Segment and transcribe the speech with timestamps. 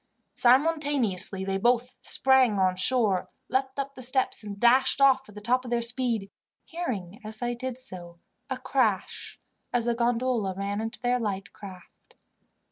[0.33, 1.61] Simultaneously they
[2.01, 5.79] sprang on shore, leaped up the steps, and dashed off at the top of their
[5.79, 6.31] speed,
[6.65, 8.17] hearing, as they did so,
[8.49, 9.39] a crash
[9.71, 12.15] as the gondola ran into their light craft.